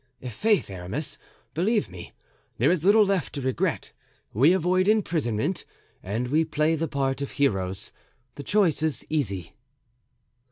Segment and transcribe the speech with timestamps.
[0.19, 1.19] I'faith, Aramis,
[1.53, 2.11] believe me,
[2.57, 3.91] there is little left to regret.
[4.33, 5.63] We avoid imprisonment
[6.01, 7.91] and we play the part of heroes;
[8.33, 9.53] the choice is easy."